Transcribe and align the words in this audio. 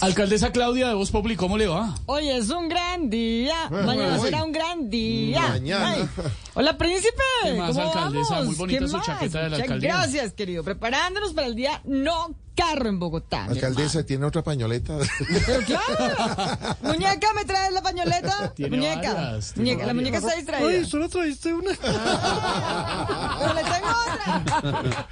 Alcaldesa 0.00 0.50
Claudia 0.50 0.88
de 0.88 0.94
Voz 0.94 1.10
Populi, 1.10 1.36
¿cómo 1.36 1.58
le 1.58 1.66
va? 1.66 1.94
Hoy 2.06 2.28
es 2.30 2.48
un 2.50 2.68
gran 2.68 3.10
día. 3.10 3.68
Mañana 3.70 4.14
hoy. 4.14 4.20
será 4.20 4.44
un 4.44 4.52
gran 4.52 4.88
día. 4.88 5.42
Mañana. 5.48 5.90
Ay. 5.90 6.08
Hola, 6.54 6.78
príncipe. 6.78 7.22
¿Qué 7.44 7.52
más, 7.54 7.68
¿Cómo 7.76 7.82
alcaldesa? 7.86 8.30
vamos? 8.30 8.46
Muy 8.46 8.54
bonita 8.56 8.80
¿Qué 8.80 8.88
su 8.88 8.96
más? 8.96 9.06
chaqueta 9.06 9.38
de 9.38 9.44
la 9.44 9.50
Muchas 9.50 9.62
alcaldía. 9.62 9.92
Gracias, 9.94 10.32
querido. 10.32 10.64
Preparándonos 10.64 11.34
para 11.34 11.46
el 11.48 11.54
día 11.54 11.82
no 11.84 12.34
carro 12.54 12.88
en 12.88 12.98
Bogotá. 12.98 13.44
Alcaldesa, 13.44 14.04
¿tiene 14.04 14.24
otra 14.26 14.42
pañoleta? 14.42 14.94
hermano. 14.94 15.10
Pero 15.46 15.60
claro. 15.64 16.76
Muñeca, 16.82 17.32
¿me 17.34 17.44
traes 17.44 17.72
la 17.72 17.82
pañoleta? 17.82 18.52
Tiene 18.54 18.76
muñeca. 18.76 19.14
varias, 19.14 19.52
tiene 19.54 19.70
muñeca. 19.70 19.86
La 19.86 19.92
varias. 19.92 19.94
muñeca 19.96 20.18
está 20.18 20.34
distraída. 20.36 20.68
Ay, 20.68 20.84
solo 20.84 21.08
trajiste 21.08 21.54
una. 21.54 21.70
Pero 23.38 23.54
le 23.54 23.62
tengo 23.62 23.88
otra. 24.06 25.06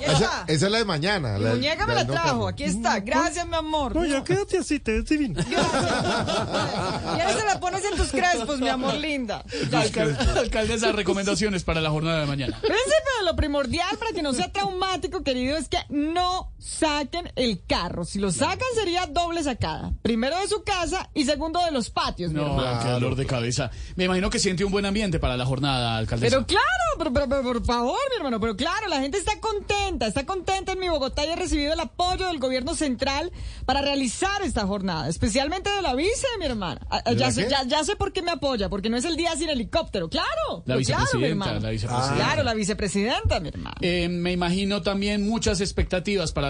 Esa, 0.00 0.44
es 0.46 0.62
la 0.62 0.78
de 0.78 0.84
mañana. 0.84 1.38
La- 1.38 1.50
muñeca 1.50 1.86
me 1.86 1.94
la 1.94 2.06
trajo. 2.06 2.48
Aquí 2.48 2.64
está. 2.64 3.00
Gracias, 3.00 3.46
mi 3.46 3.54
amor. 3.56 3.94
No, 3.94 4.04
ya 4.04 4.22
quédate 4.24 4.58
así, 4.58 4.78
te 4.80 4.92
ves 4.92 5.06
divina. 5.08 5.44
Y 5.50 5.54
ahora 5.54 7.32
se 7.38 7.44
la 7.44 7.60
pones 7.60 7.84
en 7.84 7.96
tus 7.96 8.10
crespos, 8.10 8.58
mi 8.60 8.68
amor 8.68 8.94
linda. 8.94 9.44
Alcal- 9.72 10.16
Alcaldesa, 10.38 10.92
recomendaciones 10.92 11.64
para 11.64 11.80
la 11.80 11.90
jornada 11.90 12.20
de 12.20 12.26
mañana. 12.26 12.58
Príncipe, 12.60 13.10
lo 13.24 13.34
primordial 13.36 13.96
para 13.98 14.12
que 14.12 14.22
no 14.22 14.32
sea 14.32 14.50
traumático, 14.50 15.22
querido, 15.22 15.56
es 15.56 15.68
que 15.68 15.78
no 16.00 16.48
saquen 16.60 17.32
el 17.36 17.64
carro. 17.66 18.04
Si 18.04 18.18
lo 18.18 18.30
sacan 18.30 18.68
sería 18.74 19.06
doble 19.06 19.42
sacada. 19.42 19.92
Primero 20.02 20.38
de 20.38 20.46
su 20.48 20.62
casa 20.62 21.10
y 21.14 21.24
segundo 21.24 21.64
de 21.64 21.70
los 21.72 21.90
patios. 21.90 22.32
mi 22.32 22.40
No, 22.40 22.46
hermano. 22.58 22.80
qué 22.82 22.88
dolor 22.90 23.16
de 23.16 23.26
cabeza. 23.26 23.70
Me 23.96 24.04
imagino 24.04 24.30
que 24.30 24.38
siente 24.38 24.64
un 24.64 24.70
buen 24.72 24.84
ambiente 24.86 25.18
para 25.18 25.36
la 25.36 25.46
jornada, 25.46 25.96
alcaldesa. 25.96 26.30
Pero 26.36 26.46
claro, 26.46 26.64
pero, 26.98 27.12
pero- 27.12 27.28
pero 27.28 27.42
por 27.42 27.64
favor, 27.64 27.98
mi 28.10 28.16
hermano, 28.16 28.38
pero 28.40 28.56
claro, 28.56 28.88
la 28.88 29.00
gente 29.00 29.18
está 29.18 29.32
contenta, 29.40 30.06
está 30.06 30.26
contenta 30.26 30.72
en 30.72 30.78
mi 30.78 30.88
Bogotá 30.88 31.24
y 31.24 31.30
he 31.30 31.36
recibido 31.36 31.72
el 31.72 31.80
apoyo 31.80 32.26
del 32.26 32.38
gobierno 32.38 32.74
central 32.74 33.32
para 33.64 33.80
realizar 33.80 34.42
esta 34.42 34.66
jornada, 34.66 35.08
especialmente 35.08 35.70
de 35.70 35.82
la 35.82 35.94
vice, 35.94 36.26
mi 36.38 36.44
hermana. 36.44 36.80
Ah, 36.90 37.02
ah, 37.04 37.10
¿De 37.10 37.16
Ya 37.16 37.30
sé, 37.30 37.48
ya, 37.50 37.64
ya 37.64 37.82
sé 37.84 37.96
por 37.96 38.12
qué 38.12 38.22
me 38.22 38.30
apoya, 38.32 38.68
porque 38.68 38.90
no 38.90 38.96
es 38.96 39.04
el 39.04 39.16
día 39.16 39.34
sin 39.36 39.48
helicóptero, 39.48 40.08
claro. 40.08 40.28
La 40.66 40.74
pero 40.76 40.80
claro, 40.86 41.04
mi 41.14 41.28
vicepresidenta, 41.28 41.44
hermano. 41.46 41.60
la 41.60 41.70
vicepresidenta. 41.70 42.14
Claro, 42.24 42.42
la 42.42 42.54
vicepresidenta, 42.54 43.40
mi 43.40 43.48
hermano. 43.48 43.76
Eh, 43.80 44.08
me 44.08 44.32
imagino 44.32 44.82
también 44.82 45.28
muchas 45.28 45.60
expectativas 45.60 46.32
para 46.32 46.49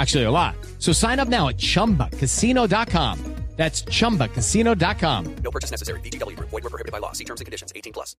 Actually, 0.00 0.24
a 0.24 0.30
lot. 0.30 0.54
So 0.78 0.92
sign 0.92 1.20
up 1.20 1.28
now 1.28 1.48
at 1.48 1.58
chumbacasino.com. 1.58 3.18
That's 3.56 3.84
chumbacasino.com. 3.84 5.24
No 5.44 5.50
purchase 5.50 5.70
necessary. 5.70 6.00
VGW 6.00 6.34
Group. 6.34 6.48
Void 6.48 6.64
were 6.64 6.70
prohibited 6.70 6.92
by 6.92 6.98
law. 6.98 7.12
See 7.12 7.24
terms 7.24 7.42
and 7.42 7.46
conditions. 7.46 7.70
18 7.76 7.92
plus. 7.92 8.16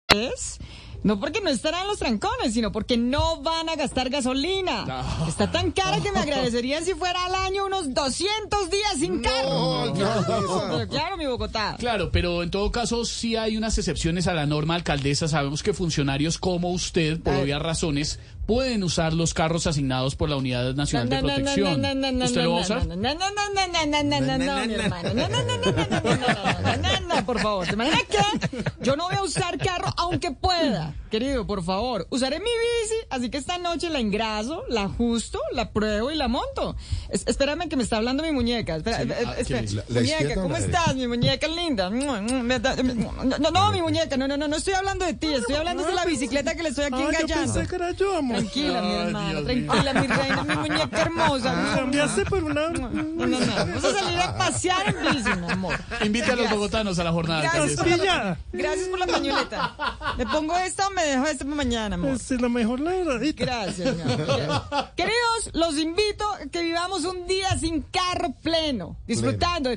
No 1.03 1.19
porque 1.19 1.41
no 1.41 1.49
estarán 1.49 1.87
los 1.87 1.97
trancones, 1.97 2.53
sino 2.53 2.71
porque 2.71 2.95
no 2.95 3.41
van 3.41 3.67
a 3.69 3.75
gastar 3.75 4.11
gasolina. 4.11 4.85
No. 4.85 5.27
Está 5.27 5.51
tan 5.51 5.71
cara 5.71 5.99
que 5.99 6.11
me 6.11 6.19
agradecerían 6.19 6.85
si 6.85 6.93
fuera 6.93 7.25
al 7.25 7.33
año 7.33 7.65
unos 7.65 7.91
200 7.91 8.69
días 8.69 8.99
sin 8.99 9.23
carro. 9.23 9.95
No. 9.95 10.67
Pero 10.69 10.87
claro, 10.87 11.17
mi 11.17 11.25
Bogotá. 11.25 11.75
Claro, 11.79 12.11
pero 12.11 12.43
en 12.43 12.51
todo 12.51 12.71
caso 12.71 13.03
sí 13.03 13.35
hay 13.35 13.57
unas 13.57 13.75
excepciones 13.79 14.27
a 14.27 14.35
la 14.35 14.45
norma, 14.45 14.75
alcaldesa. 14.75 15.27
Sabemos 15.27 15.63
que 15.63 15.73
funcionarios 15.73 16.37
como 16.37 16.69
usted, 16.69 17.19
por 17.19 17.33
obvias 17.33 17.63
razones, 17.63 18.19
pueden 18.51 18.83
usar 18.83 19.13
los 19.13 19.33
carros 19.33 19.65
asignados 19.65 20.17
por 20.17 20.29
la 20.29 20.35
Unidad 20.35 20.73
Nacional 20.75 21.07
de 21.07 21.19
Protección. 21.19 21.85
¿Usted 22.21 22.43
lo 22.43 22.51
va 22.51 22.57
a 22.57 22.61
usar? 22.61 22.85
No, 22.85 22.95
no, 22.97 23.13
no, 23.13 23.15
no, 23.15 23.67
no, 23.71 24.03
no, 24.03 24.03
no, 24.03 24.37
no, 24.37 24.67
mi 24.67 24.73
hermano. 24.73 25.13
No, 25.13 25.29
no, 25.29 25.41
no, 25.41 25.57
no, 25.57 25.71
no, 25.71 26.01
no, 26.01 26.99
no, 26.99 27.15
no, 27.15 27.25
por 27.25 27.39
favor. 27.39 27.65
¿Te 27.65 27.75
imaginas 27.75 28.03
que 28.03 28.17
yo 28.81 28.97
no 28.97 29.05
voy 29.05 29.15
a 29.15 29.23
usar 29.23 29.57
carro 29.57 29.87
aunque 29.95 30.31
pueda? 30.31 30.93
Querido, 31.09 31.47
por 31.47 31.63
favor, 31.63 32.07
usaré 32.09 32.39
mi 32.39 32.45
bici, 32.45 32.95
así 33.09 33.29
que 33.29 33.37
esta 33.37 33.57
noche 33.57 33.89
la 33.89 33.99
engraso, 33.99 34.63
la 34.69 34.83
ajusto, 34.83 35.39
la 35.53 35.71
pruebo 35.71 36.09
y 36.11 36.15
la 36.15 36.27
monto. 36.29 36.75
espérame 37.09 37.69
que 37.69 37.75
me 37.77 37.83
está 37.83 37.97
hablando 37.97 38.23
mi 38.23 38.31
muñeca. 38.31 38.79
muñeca, 38.79 40.35
¿cómo 40.35 40.57
estás? 40.57 40.95
Mi 40.95 41.07
muñeca 41.07 41.47
linda. 41.47 41.89
No, 41.89 42.21
no, 43.51 43.71
mi 43.71 43.81
muñeca, 43.81 44.17
no, 44.17 44.27
no, 44.27 44.35
no, 44.35 44.47
no 44.47 44.55
estoy 44.57 44.73
hablando 44.73 45.05
de 45.05 45.13
ti, 45.13 45.33
estoy 45.33 45.55
hablando 45.55 45.83
de 45.83 45.93
la 45.93 46.05
bicicleta 46.05 46.55
que 46.55 46.63
le 46.63 46.69
estoy 46.69 46.85
aquí 46.85 47.01
engañando. 47.01 47.61
Tranquila, 48.41 48.81
mi 48.81 48.93
hermana, 48.93 49.29
Dios 49.29 49.43
tranquila, 49.45 49.93
mi 49.93 50.07
reina, 50.07 50.43
mi 50.43 50.55
muñeca 50.55 51.01
hermosa. 51.01 51.73
Cambiaste 51.75 52.25
por 52.25 52.43
una... 52.43 52.69
No, 52.69 52.89
no, 52.89 53.27
no, 53.27 53.55
vamos 53.55 53.83
a 53.83 53.93
salir 53.93 54.19
a 54.19 54.37
pasear 54.37 54.95
en 54.95 55.15
bici, 55.15 55.29
mi 55.39 55.51
amor. 55.51 55.75
Invite 56.03 56.31
a 56.31 56.35
los 56.35 56.49
bogotanos 56.49 56.99
a 56.99 57.03
la 57.03 57.11
jornada, 57.11 57.41
Gracias 57.41 57.77
por, 57.77 57.87
la, 57.87 58.37
gracias 58.51 58.87
por 58.89 58.99
la 58.99 59.07
pañoleta. 59.07 59.75
¿Me 60.17 60.25
pongo 60.25 60.57
esta 60.57 60.87
o 60.87 60.91
me 60.91 61.03
dejo 61.03 61.25
esta 61.25 61.45
para 61.45 61.55
mañana, 61.55 61.95
amor? 61.95 62.11
Es 62.11 62.31
la 62.31 62.49
mejor 62.49 62.79
ladradita. 62.79 63.45
Gracias, 63.45 63.95
mi 63.95 64.01
amor. 64.01 64.67
Queridos, 64.95 65.49
los 65.53 65.77
invito 65.77 66.25
a 66.33 66.47
que 66.49 66.61
vivamos 66.61 67.05
un 67.05 67.27
día 67.27 67.57
sin 67.59 67.81
carro 67.81 68.33
pleno, 68.41 68.97
disfrutando 69.07 69.69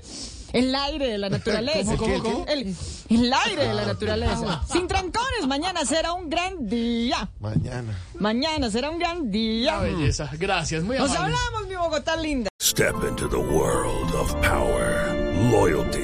el 0.54 0.74
aire 0.74 1.08
de 1.08 1.18
la 1.18 1.28
naturaleza. 1.28 1.96
¿Cómo, 1.96 2.18
cómo, 2.18 2.22
cómo? 2.22 2.46
El, 2.48 2.74
el 3.10 3.32
aire 3.32 3.66
de 3.68 3.74
la 3.74 3.84
naturaleza. 3.86 4.62
Sin 4.72 4.86
trancones, 4.86 5.46
mañana 5.46 5.84
será 5.84 6.12
un 6.14 6.30
gran 6.30 6.66
día. 6.68 7.28
Mañana. 7.40 7.98
Mañana 8.18 8.70
será 8.70 8.90
un 8.90 8.98
gran 8.98 9.30
día. 9.30 9.78
Belleza, 9.80 10.30
gracias, 10.38 10.82
muy 10.84 10.96
Nos 10.96 11.10
amable. 11.10 11.34
hablamos, 11.36 11.68
mi 11.68 11.74
Bogotá 11.76 12.16
linda. 12.16 12.48
Step 12.62 12.94
into 13.06 13.28
the 13.28 13.36
world 13.36 14.14
of 14.14 14.32
power, 14.40 15.12
loyalty, 15.50 16.03